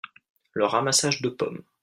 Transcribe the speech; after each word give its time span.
Le 0.53 0.65
ramassage 0.65 1.21
de 1.21 1.29
pommes. 1.29 1.61